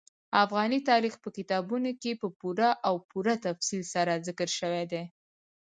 افغاني 0.43 0.79
تاریخ 0.89 1.13
په 1.23 1.29
کتابونو 1.37 1.91
کې 2.01 2.11
په 2.21 2.27
پوره 2.39 2.69
او 2.87 2.95
پوره 3.09 3.35
تفصیل 3.45 3.81
سره 3.93 4.13
ذکر 4.27 4.49
شوی 4.59 4.83
دي. 4.91 5.03